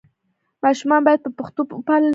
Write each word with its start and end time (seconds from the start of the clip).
ماشومان 0.63 1.01
باید 1.07 1.19
په 1.23 1.31
پښتو 1.37 1.61
وپالل 1.79 2.05
سي. 2.09 2.09